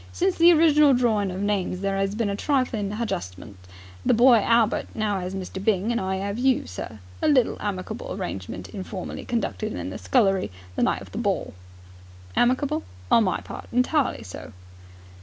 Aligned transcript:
Since 0.11 0.37
the 0.37 0.51
original 0.51 0.95
drawing 0.95 1.29
of 1.29 1.41
names, 1.43 1.81
there 1.81 1.95
'as 1.95 2.15
been 2.15 2.31
a 2.31 2.35
trifling 2.35 2.89
hadjustment. 2.89 3.53
The 4.03 4.15
boy 4.15 4.37
Albert 4.39 4.87
now 4.95 5.19
'as 5.19 5.35
Mr. 5.35 5.63
Byng 5.63 5.91
and 5.91 6.01
I 6.01 6.19
'ave 6.27 6.41
you, 6.41 6.65
sir. 6.65 6.97
A 7.21 7.27
little 7.27 7.55
amicable 7.59 8.11
arrangement 8.11 8.67
informally 8.69 9.25
conducted 9.25 9.73
in 9.73 9.89
the 9.91 9.99
scullery 9.99 10.45
on 10.45 10.49
the 10.75 10.81
night 10.81 11.03
of 11.03 11.11
the 11.11 11.19
ball." 11.19 11.53
"Amicable?" 12.35 12.81
"On 13.11 13.23
my 13.23 13.41
part, 13.41 13.67
entirely 13.71 14.23
so." 14.23 14.53